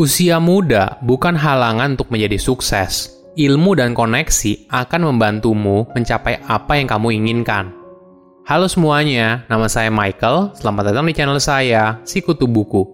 Usia 0.00 0.40
muda 0.40 0.96
bukan 1.04 1.36
halangan 1.36 1.92
untuk 1.92 2.08
menjadi 2.08 2.40
sukses. 2.40 3.20
Ilmu 3.36 3.76
dan 3.76 3.92
koneksi 3.92 4.72
akan 4.72 5.12
membantumu 5.12 5.84
mencapai 5.92 6.40
apa 6.48 6.80
yang 6.80 6.88
kamu 6.88 7.20
inginkan. 7.20 7.68
Halo 8.48 8.64
semuanya, 8.64 9.44
nama 9.52 9.68
saya 9.68 9.92
Michael. 9.92 10.56
Selamat 10.56 10.88
datang 10.88 11.04
di 11.04 11.12
channel 11.12 11.36
saya, 11.36 12.00
Sikutu 12.08 12.48
Buku. 12.48 12.88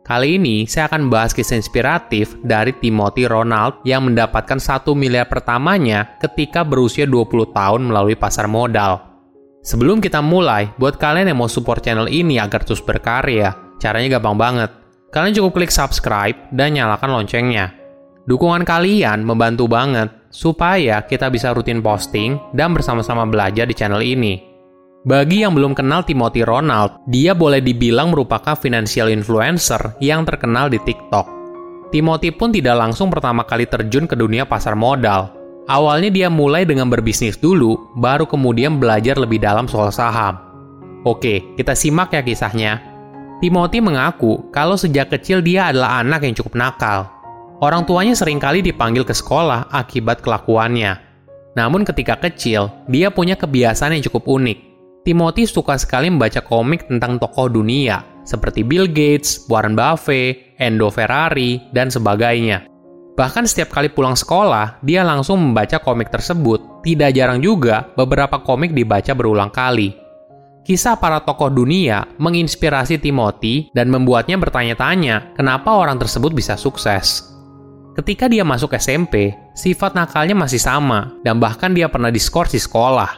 Kali 0.00 0.40
ini 0.40 0.64
saya 0.64 0.88
akan 0.88 1.12
bahas 1.12 1.36
kisah 1.36 1.60
inspiratif 1.60 2.40
dari 2.40 2.72
Timothy 2.80 3.28
Ronald 3.28 3.84
yang 3.84 4.08
mendapatkan 4.08 4.56
satu 4.56 4.96
miliar 4.96 5.28
pertamanya 5.28 6.16
ketika 6.16 6.64
berusia 6.64 7.04
20 7.04 7.52
tahun 7.52 7.92
melalui 7.92 8.16
pasar 8.16 8.48
modal. 8.48 9.04
Sebelum 9.60 10.00
kita 10.00 10.24
mulai, 10.24 10.72
buat 10.80 10.96
kalian 10.96 11.28
yang 11.28 11.44
mau 11.44 11.50
support 11.52 11.84
channel 11.84 12.08
ini 12.08 12.40
agar 12.40 12.64
terus 12.64 12.80
berkarya, 12.80 13.52
caranya 13.76 14.16
gampang 14.16 14.40
banget 14.40 14.77
Kalian 15.08 15.32
cukup 15.40 15.56
klik 15.56 15.72
subscribe 15.72 16.36
dan 16.52 16.76
nyalakan 16.76 17.16
loncengnya. 17.16 17.72
Dukungan 18.28 18.68
kalian 18.68 19.24
membantu 19.24 19.64
banget 19.64 20.12
supaya 20.28 21.00
kita 21.00 21.32
bisa 21.32 21.56
rutin 21.56 21.80
posting 21.80 22.36
dan 22.52 22.76
bersama-sama 22.76 23.24
belajar 23.24 23.64
di 23.64 23.72
channel 23.72 24.04
ini. 24.04 24.36
Bagi 25.08 25.40
yang 25.40 25.56
belum 25.56 25.72
kenal 25.72 26.04
Timothy 26.04 26.44
Ronald, 26.44 27.00
dia 27.08 27.32
boleh 27.32 27.64
dibilang 27.64 28.12
merupakan 28.12 28.52
financial 28.52 29.08
influencer 29.08 29.96
yang 30.04 30.28
terkenal 30.28 30.68
di 30.68 30.76
TikTok. 30.76 31.24
Timothy 31.88 32.28
pun 32.28 32.52
tidak 32.52 32.76
langsung 32.76 33.08
pertama 33.08 33.48
kali 33.48 33.64
terjun 33.64 34.04
ke 34.04 34.12
dunia 34.12 34.44
pasar 34.44 34.76
modal. 34.76 35.32
Awalnya 35.72 36.12
dia 36.12 36.28
mulai 36.28 36.68
dengan 36.68 36.92
berbisnis 36.92 37.40
dulu, 37.40 37.96
baru 37.96 38.28
kemudian 38.28 38.76
belajar 38.76 39.16
lebih 39.16 39.40
dalam 39.40 39.64
soal 39.64 39.88
saham. 39.88 40.36
Oke, 41.08 41.56
kita 41.56 41.72
simak 41.72 42.12
ya 42.12 42.20
kisahnya. 42.20 42.87
Timothy 43.38 43.78
mengaku 43.78 44.50
kalau 44.50 44.74
sejak 44.74 45.14
kecil 45.14 45.38
dia 45.38 45.70
adalah 45.70 46.02
anak 46.02 46.26
yang 46.26 46.34
cukup 46.34 46.58
nakal. 46.58 47.06
Orang 47.62 47.86
tuanya 47.86 48.18
sering 48.18 48.42
kali 48.42 48.66
dipanggil 48.66 49.06
ke 49.06 49.14
sekolah 49.14 49.70
akibat 49.70 50.22
kelakuannya. 50.26 50.98
Namun 51.54 51.86
ketika 51.86 52.18
kecil, 52.18 52.70
dia 52.90 53.14
punya 53.14 53.38
kebiasaan 53.38 53.94
yang 53.94 54.02
cukup 54.02 54.26
unik. 54.26 54.58
Timothy 55.06 55.46
suka 55.46 55.78
sekali 55.78 56.10
membaca 56.10 56.42
komik 56.42 56.90
tentang 56.90 57.18
tokoh 57.22 57.46
dunia, 57.46 58.02
seperti 58.26 58.66
Bill 58.66 58.90
Gates, 58.90 59.46
Warren 59.46 59.78
Buffett, 59.78 60.58
Endo 60.58 60.90
Ferrari, 60.90 61.62
dan 61.70 61.90
sebagainya. 61.94 62.66
Bahkan 63.18 63.50
setiap 63.50 63.74
kali 63.74 63.90
pulang 63.90 64.14
sekolah, 64.14 64.78
dia 64.82 65.02
langsung 65.02 65.42
membaca 65.42 65.82
komik 65.82 66.10
tersebut. 66.10 66.82
Tidak 66.86 67.10
jarang 67.10 67.42
juga, 67.42 67.90
beberapa 67.98 68.38
komik 68.42 68.74
dibaca 68.74 69.10
berulang 69.14 69.50
kali. 69.50 70.07
Kisah 70.68 71.00
para 71.00 71.24
tokoh 71.24 71.48
dunia 71.48 72.04
menginspirasi 72.20 73.00
Timothy 73.00 73.72
dan 73.72 73.88
membuatnya 73.88 74.36
bertanya-tanya 74.36 75.32
kenapa 75.32 75.72
orang 75.72 75.96
tersebut 75.96 76.36
bisa 76.36 76.60
sukses. 76.60 77.24
Ketika 77.96 78.28
dia 78.28 78.44
masuk 78.44 78.76
SMP, 78.76 79.32
sifat 79.56 79.96
nakalnya 79.96 80.36
masih 80.36 80.60
sama 80.60 81.16
dan 81.24 81.40
bahkan 81.40 81.72
dia 81.72 81.88
pernah 81.88 82.12
diskors 82.12 82.52
di 82.52 82.60
sekolah. 82.60 83.08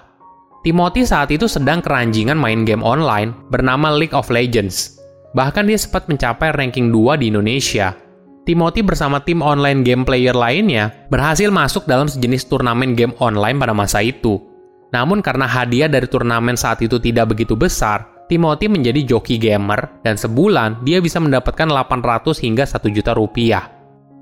Timothy 0.62 1.02
saat 1.02 1.34
itu 1.34 1.50
sedang 1.50 1.82
keranjingan 1.82 2.38
main 2.38 2.62
game 2.62 2.86
online 2.86 3.34
bernama 3.50 3.90
League 3.98 4.14
of 4.14 4.30
Legends. 4.30 5.02
Bahkan 5.34 5.66
dia 5.66 5.74
sempat 5.74 6.06
mencapai 6.06 6.54
ranking 6.54 6.94
2 6.94 7.18
di 7.18 7.34
Indonesia. 7.34 7.98
Timothy 8.46 8.86
bersama 8.86 9.26
tim 9.26 9.42
online 9.42 9.82
game 9.82 10.06
player 10.06 10.38
lainnya 10.38 10.94
berhasil 11.10 11.50
masuk 11.50 11.82
dalam 11.90 12.06
sejenis 12.06 12.46
turnamen 12.46 12.94
game 12.94 13.18
online 13.18 13.58
pada 13.58 13.74
masa 13.74 14.06
itu. 14.06 14.38
Namun 14.90 15.22
karena 15.22 15.46
hadiah 15.46 15.86
dari 15.86 16.10
turnamen 16.10 16.58
saat 16.58 16.82
itu 16.82 16.98
tidak 16.98 17.34
begitu 17.34 17.54
besar, 17.54 18.26
Timothy 18.30 18.70
menjadi 18.70 19.02
joki 19.06 19.38
gamer 19.42 20.02
dan 20.06 20.14
sebulan 20.14 20.86
dia 20.86 21.02
bisa 21.02 21.18
mendapatkan 21.18 21.66
800 21.66 22.46
hingga 22.46 22.62
1 22.62 22.90
juta 22.94 23.10
rupiah. 23.14 23.70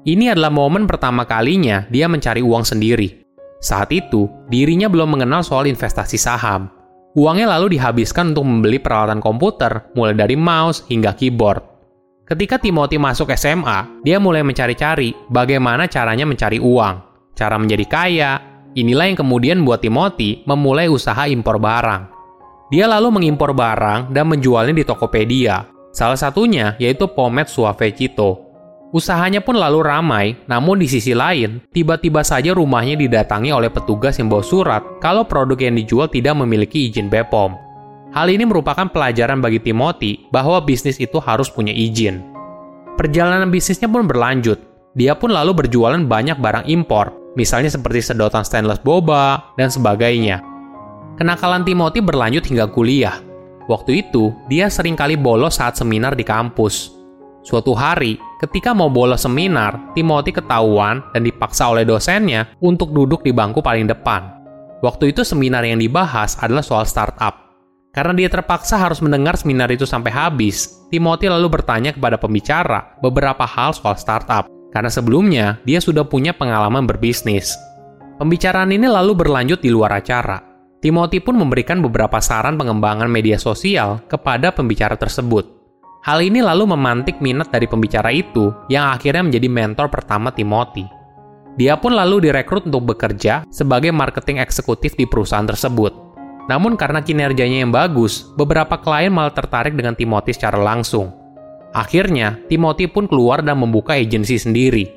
Ini 0.09 0.33
adalah 0.33 0.49
momen 0.49 0.89
pertama 0.89 1.29
kalinya 1.29 1.85
dia 1.93 2.09
mencari 2.09 2.41
uang 2.41 2.65
sendiri. 2.65 3.29
Saat 3.61 3.93
itu, 3.93 4.31
dirinya 4.49 4.89
belum 4.89 5.19
mengenal 5.19 5.45
soal 5.45 5.69
investasi 5.69 6.17
saham. 6.17 6.73
Uangnya 7.19 7.59
lalu 7.59 7.77
dihabiskan 7.77 8.33
untuk 8.33 8.47
membeli 8.47 8.79
peralatan 8.79 9.19
komputer, 9.19 9.91
mulai 9.99 10.15
dari 10.15 10.39
mouse 10.39 10.87
hingga 10.87 11.13
keyboard. 11.19 11.61
Ketika 12.25 12.61
Timothy 12.61 13.01
masuk 13.01 13.33
SMA, 13.35 14.05
dia 14.05 14.23
mulai 14.23 14.45
mencari-cari 14.45 15.17
bagaimana 15.33 15.89
caranya 15.91 16.29
mencari 16.29 16.63
uang, 16.63 16.95
cara 17.35 17.57
menjadi 17.59 17.85
kaya, 17.89 18.33
Inilah 18.77 19.09
yang 19.09 19.19
kemudian 19.21 19.65
buat 19.65 19.81
Timothy 19.81 20.45
memulai 20.45 20.93
usaha 20.93 21.25
impor 21.25 21.57
barang. 21.57 22.03
Dia 22.69 22.85
lalu 22.85 23.09
mengimpor 23.09 23.57
barang 23.57 24.13
dan 24.13 24.29
menjualnya 24.29 24.77
di 24.77 24.85
Tokopedia. 24.85 25.65
Salah 25.89 26.21
satunya 26.21 26.77
yaitu 26.77 27.09
pomade 27.09 27.49
Suave 27.49 27.89
Cito. 27.97 28.45
Usahanya 28.89 29.45
pun 29.45 29.57
lalu 29.57 29.85
ramai, 29.85 30.33
namun 30.49 30.81
di 30.81 30.89
sisi 30.89 31.13
lain, 31.13 31.61
tiba-tiba 31.77 32.25
saja 32.25 32.57
rumahnya 32.57 32.97
didatangi 32.97 33.53
oleh 33.53 33.69
petugas 33.69 34.17
yang 34.17 34.33
bawa 34.33 34.41
surat 34.41 34.81
kalau 35.01 35.29
produk 35.29 35.61
yang 35.61 35.77
dijual 35.77 36.09
tidak 36.09 36.33
memiliki 36.41 36.89
izin 36.89 37.13
BPOM. 37.13 37.53
Hal 38.17 38.33
ini 38.33 38.49
merupakan 38.49 38.89
pelajaran 38.89 39.45
bagi 39.45 39.61
Timothy 39.61 40.25
bahwa 40.33 40.65
bisnis 40.65 40.97
itu 40.97 41.21
harus 41.21 41.53
punya 41.53 41.73
izin. 41.73 42.25
Perjalanan 42.97 43.53
bisnisnya 43.53 43.93
pun 43.93 44.09
berlanjut. 44.09 44.57
Dia 44.97 45.13
pun 45.13 45.37
lalu 45.37 45.53
berjualan 45.53 46.01
banyak 46.01 46.41
barang 46.41 46.65
impor, 46.73 47.13
misalnya 47.35 47.69
seperti 47.69 48.01
sedotan 48.01 48.47
stainless 48.47 48.81
boba, 48.81 49.55
dan 49.59 49.69
sebagainya. 49.69 50.41
Kenakalan 51.19 51.67
Timothy 51.67 51.99
berlanjut 51.99 52.47
hingga 52.47 52.71
kuliah. 52.71 53.19
Waktu 53.67 54.07
itu, 54.07 54.33
dia 54.47 54.71
sering 54.71 54.95
kali 54.95 55.19
bolos 55.19 55.59
saat 55.59 55.77
seminar 55.77 56.15
di 56.15 56.25
kampus. 56.25 56.95
Suatu 57.43 57.75
hari, 57.75 58.17
ketika 58.41 58.73
mau 58.73 58.89
bolos 58.89 59.27
seminar, 59.27 59.93
Timothy 59.93 60.33
ketahuan 60.33 61.03
dan 61.13 61.23
dipaksa 61.27 61.69
oleh 61.69 61.85
dosennya 61.85 62.55
untuk 62.63 62.95
duduk 62.95 63.27
di 63.27 63.35
bangku 63.35 63.61
paling 63.61 63.91
depan. 63.91 64.41
Waktu 64.79 65.11
itu 65.11 65.27
seminar 65.27 65.67
yang 65.67 65.83
dibahas 65.83 66.39
adalah 66.39 66.63
soal 66.63 66.87
startup. 66.87 67.51
Karena 67.91 68.15
dia 68.15 68.31
terpaksa 68.31 68.79
harus 68.79 69.03
mendengar 69.03 69.35
seminar 69.35 69.69
itu 69.75 69.83
sampai 69.89 70.15
habis, 70.15 70.87
Timothy 70.87 71.27
lalu 71.27 71.51
bertanya 71.51 71.91
kepada 71.91 72.15
pembicara 72.15 72.95
beberapa 73.03 73.43
hal 73.43 73.75
soal 73.75 73.99
startup 73.99 74.58
karena 74.73 74.91
sebelumnya 74.93 75.61
dia 75.65 75.81
sudah 75.81 76.05
punya 76.05 76.37
pengalaman 76.37 76.85
berbisnis. 76.85 77.57
Pembicaraan 78.19 78.75
ini 78.75 78.91
lalu 78.91 79.15
berlanjut 79.15 79.63
di 79.63 79.71
luar 79.71 80.03
acara. 80.03 80.43
Timothy 80.79 81.19
pun 81.19 81.35
memberikan 81.35 81.83
beberapa 81.83 82.23
saran 82.23 82.55
pengembangan 82.55 83.11
media 83.11 83.39
sosial 83.39 84.03
kepada 84.07 84.55
pembicara 84.55 84.95
tersebut. 84.95 85.59
Hal 86.07 86.23
ini 86.23 86.39
lalu 86.39 86.71
memantik 86.71 87.19
minat 87.19 87.51
dari 87.51 87.67
pembicara 87.67 88.15
itu 88.15 88.55
yang 88.71 88.95
akhirnya 88.95 89.27
menjadi 89.27 89.49
mentor 89.51 89.91
pertama 89.91 90.31
Timothy. 90.31 90.87
Dia 91.59 91.75
pun 91.75 91.99
lalu 91.99 92.31
direkrut 92.31 92.71
untuk 92.71 92.95
bekerja 92.95 93.43
sebagai 93.51 93.91
marketing 93.91 94.39
eksekutif 94.39 94.95
di 94.95 95.11
perusahaan 95.11 95.43
tersebut. 95.43 95.91
Namun 96.47 96.79
karena 96.79 97.03
kinerjanya 97.03 97.67
yang 97.67 97.75
bagus, 97.75 98.31
beberapa 98.39 98.79
klien 98.79 99.11
malah 99.11 99.35
tertarik 99.35 99.75
dengan 99.75 99.99
Timothy 99.99 100.33
secara 100.39 100.57
langsung. 100.57 101.11
Akhirnya, 101.77 102.41
Timothy 102.49 102.89
pun 102.89 103.05
keluar 103.05 103.45
dan 103.45 103.61
membuka 103.61 103.97
agensi 103.97 104.41
sendiri. 104.41 104.89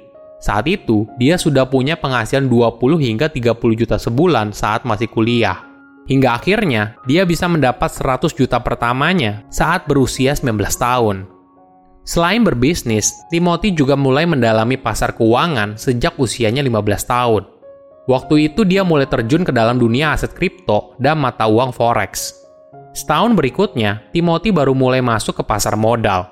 Saat 0.41 0.65
itu, 0.65 1.05
dia 1.21 1.37
sudah 1.37 1.69
punya 1.69 1.99
penghasilan 1.99 2.49
20 2.49 2.97
hingga 2.97 3.29
30 3.29 3.77
juta 3.77 4.01
sebulan 4.01 4.55
saat 4.55 4.87
masih 4.87 5.11
kuliah. 5.11 5.61
Hingga 6.09 6.41
akhirnya, 6.41 6.97
dia 7.05 7.27
bisa 7.29 7.45
mendapat 7.45 7.93
100 7.93 8.33
juta 8.33 8.57
pertamanya 8.57 9.45
saat 9.53 9.85
berusia 9.85 10.33
19 10.33 10.57
tahun. 10.81 11.29
Selain 12.01 12.41
berbisnis, 12.41 13.13
Timothy 13.29 13.77
juga 13.77 13.93
mulai 13.93 14.25
mendalami 14.25 14.73
pasar 14.81 15.13
keuangan 15.13 15.77
sejak 15.77 16.17
usianya 16.17 16.65
15 16.65 17.05
tahun. 17.05 17.43
Waktu 18.09 18.49
itu 18.49 18.65
dia 18.65 18.81
mulai 18.81 19.05
terjun 19.05 19.45
ke 19.45 19.53
dalam 19.53 19.77
dunia 19.77 20.17
aset 20.17 20.33
kripto 20.33 20.97
dan 20.97 21.21
mata 21.21 21.45
uang 21.45 21.69
forex. 21.69 22.33
Setahun 22.97 23.37
berikutnya, 23.37 24.09
Timothy 24.09 24.49
baru 24.49 24.73
mulai 24.73 25.05
masuk 25.05 25.37
ke 25.37 25.43
pasar 25.45 25.77
modal. 25.77 26.30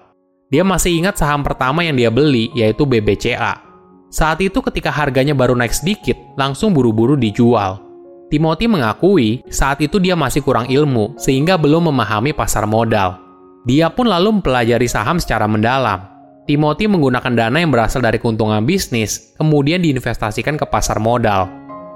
Dia 0.49 0.65
masih 0.65 0.97
ingat 0.97 1.21
saham 1.21 1.45
pertama 1.45 1.85
yang 1.85 1.93
dia 1.93 2.09
beli, 2.09 2.49
yaitu 2.57 2.81
BBCA. 2.81 3.61
Saat 4.09 4.41
itu 4.41 4.65
ketika 4.65 4.89
harganya 4.89 5.37
baru 5.37 5.53
naik 5.53 5.77
sedikit, 5.77 6.17
langsung 6.33 6.73
buru-buru 6.73 7.13
dijual. 7.13 7.85
Timothy 8.33 8.65
mengakui 8.65 9.45
saat 9.53 9.77
itu 9.85 10.01
dia 10.01 10.17
masih 10.17 10.41
kurang 10.41 10.65
ilmu, 10.65 11.13
sehingga 11.21 11.53
belum 11.53 11.93
memahami 11.93 12.33
pasar 12.33 12.65
modal. 12.65 13.21
Dia 13.69 13.93
pun 13.93 14.09
lalu 14.09 14.41
mempelajari 14.41 14.89
saham 14.89 15.21
secara 15.21 15.45
mendalam. 15.45 16.09
Timothy 16.49 16.89
menggunakan 16.89 17.29
dana 17.29 17.57
yang 17.61 17.69
berasal 17.69 18.01
dari 18.01 18.17
keuntungan 18.17 18.65
bisnis, 18.65 19.37
kemudian 19.37 19.85
diinvestasikan 19.85 20.57
ke 20.57 20.65
pasar 20.65 20.97
modal. 20.97 21.45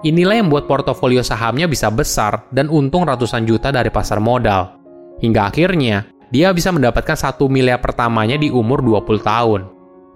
Inilah 0.05 0.37
yang 0.37 0.53
membuat 0.53 0.69
portofolio 0.69 1.25
sahamnya 1.25 1.65
bisa 1.65 1.89
besar 1.89 2.45
dan 2.53 2.69
untung 2.69 3.09
ratusan 3.09 3.49
juta 3.49 3.73
dari 3.73 3.89
pasar 3.89 4.21
modal. 4.21 4.77
Hingga 5.25 5.49
akhirnya, 5.49 6.12
dia 6.33 6.49
bisa 6.49 6.73
mendapatkan 6.73 7.13
satu 7.13 7.45
miliar 7.45 7.77
pertamanya 7.77 8.41
di 8.41 8.49
umur 8.49 8.81
20 8.81 9.21
tahun. 9.21 9.61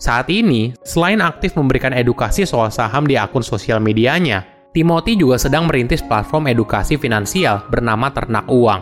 Saat 0.02 0.34
ini, 0.34 0.74
selain 0.82 1.22
aktif 1.22 1.54
memberikan 1.54 1.94
edukasi 1.94 2.42
soal 2.42 2.74
saham 2.74 3.06
di 3.06 3.14
akun 3.14 3.46
sosial 3.46 3.78
medianya, 3.78 4.42
Timothy 4.74 5.14
juga 5.14 5.38
sedang 5.38 5.70
merintis 5.70 6.02
platform 6.02 6.50
edukasi 6.50 6.98
finansial 6.98 7.70
bernama 7.70 8.10
Ternak 8.10 8.50
Uang. 8.50 8.82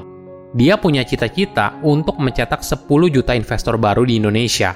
Dia 0.55 0.79
punya 0.79 1.03
cita-cita 1.03 1.75
untuk 1.83 2.15
mencetak 2.23 2.63
10 2.63 2.87
juta 3.11 3.35
investor 3.35 3.75
baru 3.75 4.07
di 4.07 4.15
Indonesia. 4.15 4.71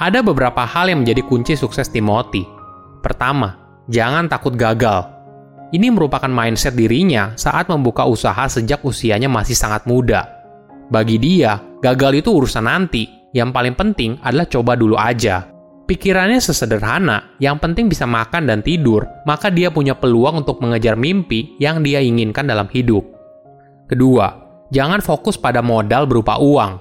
Ada 0.00 0.24
beberapa 0.24 0.64
hal 0.64 0.88
yang 0.88 1.04
menjadi 1.04 1.20
kunci 1.28 1.60
sukses 1.60 1.92
Timothy. 1.92 2.48
Pertama, 3.04 3.60
jangan 3.92 4.32
takut 4.32 4.56
gagal. 4.56 5.04
Ini 5.76 5.92
merupakan 5.92 6.28
mindset 6.28 6.72
dirinya 6.72 7.36
saat 7.36 7.68
membuka 7.68 8.08
usaha 8.08 8.48
sejak 8.48 8.80
usianya 8.80 9.28
masih 9.28 9.56
sangat 9.56 9.84
muda. 9.84 10.24
Bagi 10.92 11.16
dia, 11.16 11.71
gagal 11.82 12.24
itu 12.24 12.30
urusan 12.30 12.64
nanti. 12.64 13.20
Yang 13.32 13.50
paling 13.50 13.74
penting 13.76 14.10
adalah 14.22 14.46
coba 14.46 14.72
dulu 14.76 14.94
aja. 14.94 15.48
Pikirannya 15.82 16.38
sesederhana, 16.38 17.34
yang 17.42 17.58
penting 17.58 17.90
bisa 17.90 18.06
makan 18.06 18.46
dan 18.46 18.62
tidur, 18.62 19.02
maka 19.26 19.50
dia 19.50 19.68
punya 19.68 19.98
peluang 19.98 20.46
untuk 20.46 20.62
mengejar 20.62 20.94
mimpi 20.94 21.58
yang 21.58 21.82
dia 21.82 21.98
inginkan 21.98 22.46
dalam 22.46 22.70
hidup. 22.70 23.02
Kedua, 23.90 24.30
jangan 24.70 25.02
fokus 25.02 25.34
pada 25.34 25.58
modal 25.58 26.06
berupa 26.06 26.38
uang. 26.38 26.78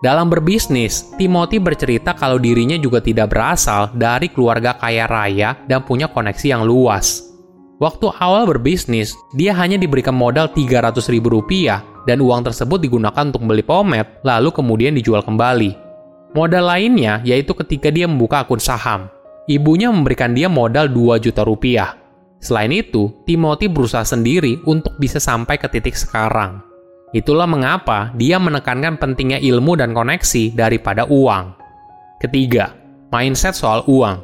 Dalam 0.00 0.32
berbisnis, 0.32 1.12
Timothy 1.20 1.60
bercerita 1.60 2.16
kalau 2.16 2.40
dirinya 2.40 2.80
juga 2.80 3.04
tidak 3.04 3.36
berasal 3.36 3.92
dari 3.92 4.32
keluarga 4.32 4.72
kaya 4.72 5.04
raya 5.04 5.60
dan 5.68 5.84
punya 5.84 6.08
koneksi 6.08 6.56
yang 6.56 6.64
luas. 6.64 7.28
Waktu 7.76 8.08
awal 8.16 8.48
berbisnis, 8.48 9.12
dia 9.36 9.52
hanya 9.52 9.76
diberikan 9.76 10.16
modal 10.16 10.48
300 10.52 10.96
ribu 11.12 11.28
rupiah 11.36 11.84
dan 12.08 12.24
uang 12.24 12.46
tersebut 12.46 12.80
digunakan 12.80 13.24
untuk 13.26 13.44
beli 13.44 13.64
pomet, 13.64 14.20
lalu 14.24 14.52
kemudian 14.54 14.96
dijual 14.96 15.20
kembali. 15.24 15.76
Modal 16.30 16.64
lainnya 16.70 17.18
yaitu 17.26 17.52
ketika 17.58 17.90
dia 17.90 18.06
membuka 18.06 18.46
akun 18.46 18.62
saham. 18.62 19.10
Ibunya 19.50 19.90
memberikan 19.90 20.30
dia 20.30 20.46
modal 20.46 20.86
2 20.86 21.18
juta 21.18 21.42
rupiah. 21.42 21.98
Selain 22.38 22.70
itu, 22.70 23.10
Timothy 23.26 23.66
berusaha 23.68 24.06
sendiri 24.06 24.62
untuk 24.64 24.96
bisa 24.96 25.18
sampai 25.18 25.58
ke 25.60 25.66
titik 25.68 25.92
sekarang. 25.92 26.62
Itulah 27.10 27.50
mengapa 27.50 28.14
dia 28.14 28.38
menekankan 28.38 28.96
pentingnya 28.96 29.42
ilmu 29.42 29.74
dan 29.74 29.90
koneksi 29.90 30.54
daripada 30.54 31.04
uang. 31.10 31.58
Ketiga, 32.22 32.70
mindset 33.10 33.58
soal 33.58 33.82
uang. 33.90 34.22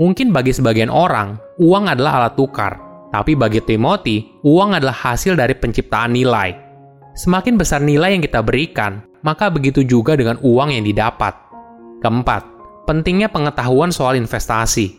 Mungkin 0.00 0.32
bagi 0.32 0.56
sebagian 0.56 0.88
orang, 0.88 1.36
uang 1.60 1.92
adalah 1.92 2.24
alat 2.24 2.34
tukar, 2.34 2.80
tapi 3.12 3.36
bagi 3.36 3.60
Timothy, 3.60 4.24
uang 4.42 4.76
adalah 4.76 4.96
hasil 4.96 5.36
dari 5.36 5.52
penciptaan 5.52 6.16
nilai. 6.16 6.65
Semakin 7.16 7.56
besar 7.56 7.80
nilai 7.80 8.12
yang 8.12 8.20
kita 8.20 8.44
berikan, 8.44 9.00
maka 9.24 9.48
begitu 9.48 9.80
juga 9.80 10.12
dengan 10.20 10.36
uang 10.44 10.68
yang 10.68 10.84
didapat. 10.84 11.32
Keempat, 12.04 12.44
pentingnya 12.84 13.32
pengetahuan 13.32 13.88
soal 13.88 14.20
investasi. 14.20 14.92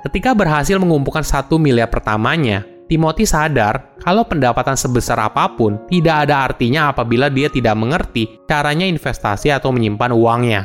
Ketika 0.00 0.32
berhasil 0.32 0.80
mengumpulkan 0.80 1.20
satu 1.20 1.60
miliar 1.60 1.92
pertamanya, 1.92 2.64
Timothy 2.88 3.28
sadar 3.28 3.94
kalau 4.00 4.24
pendapatan 4.24 4.74
sebesar 4.74 5.20
apa 5.20 5.52
pun 5.52 5.78
tidak 5.86 6.26
ada 6.26 6.48
artinya 6.48 6.90
apabila 6.90 7.28
dia 7.28 7.52
tidak 7.52 7.76
mengerti 7.76 8.40
caranya 8.48 8.88
investasi 8.88 9.52
atau 9.52 9.68
menyimpan 9.70 10.10
uangnya. 10.16 10.62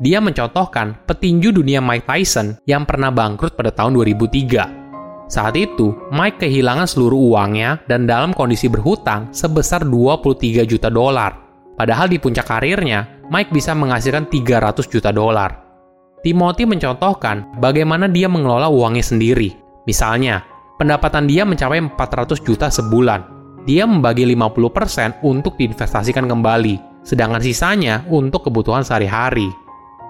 Dia 0.00 0.18
mencontohkan 0.18 1.06
petinju 1.06 1.52
dunia 1.54 1.78
Mike 1.84 2.08
Tyson 2.08 2.58
yang 2.64 2.88
pernah 2.88 3.12
bangkrut 3.12 3.54
pada 3.54 3.70
tahun 3.70 3.94
2003. 3.94 4.81
Saat 5.30 5.56
itu, 5.56 5.94
Mike 6.10 6.42
kehilangan 6.42 6.86
seluruh 6.88 7.34
uangnya 7.34 7.80
dan 7.86 8.04
dalam 8.04 8.34
kondisi 8.36 8.68
berhutang 8.68 9.30
sebesar 9.30 9.86
23 9.86 10.66
juta 10.66 10.92
dolar. 10.92 11.38
Padahal 11.72 12.06
di 12.10 12.20
puncak 12.20 12.46
karirnya, 12.46 13.24
Mike 13.32 13.50
bisa 13.54 13.72
menghasilkan 13.72 14.28
300 14.28 14.86
juta 14.92 15.08
dolar. 15.08 15.62
Timothy 16.22 16.68
mencontohkan 16.68 17.58
bagaimana 17.58 18.06
dia 18.06 18.30
mengelola 18.30 18.70
uangnya 18.70 19.02
sendiri. 19.02 19.56
Misalnya, 19.88 20.46
pendapatan 20.78 21.26
dia 21.26 21.42
mencapai 21.42 21.82
400 21.82 22.38
juta 22.46 22.70
sebulan. 22.70 23.26
Dia 23.66 23.86
membagi 23.86 24.26
50% 24.26 25.22
untuk 25.26 25.58
diinvestasikan 25.58 26.26
kembali, 26.26 27.02
sedangkan 27.02 27.42
sisanya 27.42 28.06
untuk 28.10 28.46
kebutuhan 28.46 28.86
sehari-hari. 28.86 29.50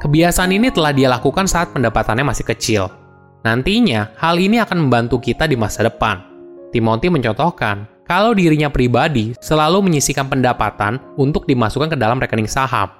Kebiasaan 0.03 0.53
ini 0.53 0.69
telah 0.75 0.93
dia 0.93 1.09
lakukan 1.09 1.49
saat 1.49 1.73
pendapatannya 1.73 2.27
masih 2.27 2.45
kecil. 2.45 3.02
Nantinya, 3.43 4.15
hal 4.19 4.39
ini 4.39 4.63
akan 4.63 4.87
membantu 4.87 5.19
kita 5.19 5.51
di 5.51 5.59
masa 5.59 5.83
depan. 5.87 6.23
Timothy 6.71 7.11
mencontohkan, 7.11 7.91
kalau 8.07 8.35
dirinya 8.35 8.71
pribadi 8.71 9.35
selalu 9.43 9.83
menyisikan 9.83 10.31
pendapatan 10.31 11.03
untuk 11.19 11.47
dimasukkan 11.47 11.95
ke 11.95 11.99
dalam 11.99 12.23
rekening 12.23 12.51
saham. 12.51 12.91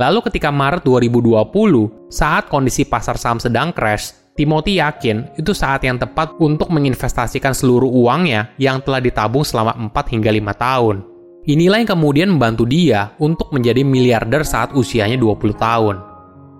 Lalu 0.00 0.24
ketika 0.30 0.48
Maret 0.54 0.82
2020, 0.86 1.44
saat 2.08 2.48
kondisi 2.48 2.86
pasar 2.88 3.18
saham 3.18 3.38
sedang 3.38 3.70
crash, 3.70 4.14
Timothy 4.32 4.80
yakin 4.80 5.36
itu 5.36 5.52
saat 5.52 5.84
yang 5.84 6.00
tepat 6.00 6.40
untuk 6.40 6.72
menginvestasikan 6.72 7.52
seluruh 7.52 7.92
uangnya 7.92 8.56
yang 8.56 8.80
telah 8.80 8.98
ditabung 9.04 9.44
selama 9.44 9.76
4 9.76 9.92
hingga 10.16 10.32
5 10.32 10.56
tahun. 10.56 10.96
Inilah 11.42 11.84
yang 11.84 11.90
kemudian 11.92 12.28
membantu 12.32 12.64
dia 12.64 13.12
untuk 13.20 13.52
menjadi 13.52 13.84
miliarder 13.84 14.46
saat 14.46 14.72
usianya 14.72 15.20
20 15.20 15.52
tahun. 15.58 15.96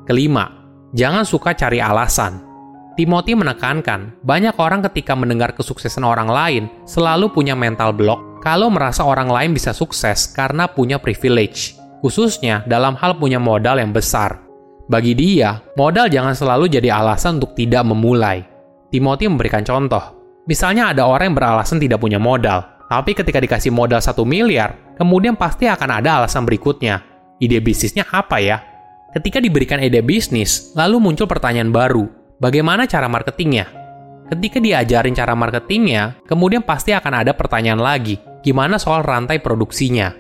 Kelima, 0.04 0.52
jangan 0.92 1.24
suka 1.24 1.56
cari 1.56 1.80
alasan. 1.80 2.51
Timothy 2.92 3.32
menekankan, 3.32 4.20
banyak 4.20 4.52
orang 4.60 4.84
ketika 4.84 5.16
mendengar 5.16 5.56
kesuksesan 5.56 6.04
orang 6.04 6.28
lain 6.28 6.64
selalu 6.84 7.32
punya 7.32 7.56
mental 7.56 7.96
block 7.96 8.44
kalau 8.44 8.68
merasa 8.68 9.00
orang 9.06 9.32
lain 9.32 9.56
bisa 9.56 9.72
sukses 9.72 10.28
karena 10.28 10.68
punya 10.68 11.00
privilege, 11.00 11.78
khususnya 12.04 12.60
dalam 12.68 12.92
hal 12.98 13.16
punya 13.16 13.40
modal 13.40 13.80
yang 13.80 13.96
besar. 13.96 14.44
Bagi 14.92 15.16
dia, 15.16 15.64
modal 15.72 16.12
jangan 16.12 16.36
selalu 16.36 16.68
jadi 16.68 16.92
alasan 16.92 17.40
untuk 17.40 17.56
tidak 17.56 17.80
memulai. 17.86 18.44
Timothy 18.92 19.24
memberikan 19.24 19.64
contoh. 19.64 20.20
Misalnya 20.44 20.92
ada 20.92 21.08
orang 21.08 21.32
yang 21.32 21.38
beralasan 21.38 21.80
tidak 21.80 22.02
punya 22.02 22.20
modal, 22.20 22.60
tapi 22.92 23.16
ketika 23.16 23.40
dikasih 23.40 23.72
modal 23.72 24.04
satu 24.04 24.28
miliar, 24.28 24.76
kemudian 25.00 25.32
pasti 25.32 25.64
akan 25.64 26.02
ada 26.02 26.20
alasan 26.20 26.44
berikutnya. 26.44 27.00
Ide 27.40 27.56
bisnisnya 27.64 28.04
apa 28.04 28.36
ya? 28.36 28.60
Ketika 29.16 29.40
diberikan 29.40 29.80
ide 29.80 30.04
bisnis, 30.04 30.76
lalu 30.76 31.00
muncul 31.00 31.24
pertanyaan 31.24 31.72
baru. 31.72 32.21
Bagaimana 32.42 32.90
cara 32.90 33.06
marketingnya? 33.06 33.70
Ketika 34.26 34.58
diajarin 34.58 35.14
cara 35.14 35.38
marketingnya, 35.38 36.26
kemudian 36.26 36.66
pasti 36.66 36.90
akan 36.90 37.22
ada 37.22 37.38
pertanyaan 37.38 37.78
lagi. 37.78 38.18
Gimana 38.42 38.82
soal 38.82 39.06
rantai 39.06 39.38
produksinya? 39.38 40.10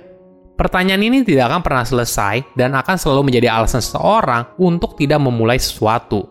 Pertanyaan 0.54 1.02
ini 1.02 1.26
tidak 1.26 1.50
akan 1.50 1.66
pernah 1.66 1.82
selesai 1.82 2.54
dan 2.54 2.78
akan 2.78 2.94
selalu 2.94 3.26
menjadi 3.26 3.50
alasan 3.50 3.82
seseorang 3.82 4.54
untuk 4.62 4.94
tidak 4.94 5.18
memulai 5.18 5.58
sesuatu. 5.58 6.30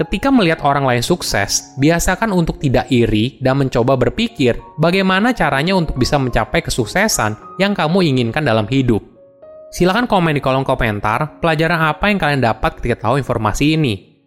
Ketika 0.00 0.32
melihat 0.32 0.64
orang 0.64 0.88
lain 0.88 1.04
sukses, 1.04 1.76
biasakan 1.76 2.32
untuk 2.32 2.56
tidak 2.56 2.88
iri 2.88 3.36
dan 3.44 3.60
mencoba 3.60 4.00
berpikir 4.00 4.56
bagaimana 4.80 5.36
caranya 5.36 5.76
untuk 5.76 6.00
bisa 6.00 6.16
mencapai 6.16 6.64
kesuksesan 6.64 7.60
yang 7.60 7.76
kamu 7.76 8.00
inginkan 8.00 8.48
dalam 8.48 8.64
hidup. 8.64 9.04
Silahkan 9.76 10.08
komen 10.08 10.32
di 10.32 10.40
kolom 10.40 10.64
komentar 10.64 11.36
pelajaran 11.36 11.92
apa 11.92 12.08
yang 12.08 12.16
kalian 12.16 12.40
dapat 12.40 12.80
ketika 12.80 13.04
tahu 13.04 13.20
informasi 13.20 13.76
ini. 13.76 14.11